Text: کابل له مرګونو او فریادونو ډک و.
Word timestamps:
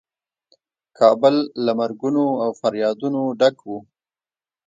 کابل 0.97 1.35
له 1.65 1.71
مرګونو 1.79 2.25
او 2.43 2.49
فریادونو 2.61 3.21
ډک 3.39 3.57
و. 3.69 3.71